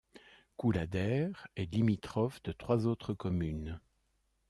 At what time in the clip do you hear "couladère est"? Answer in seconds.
0.57-1.71